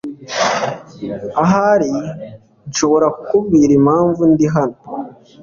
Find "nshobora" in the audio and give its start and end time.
2.67-3.05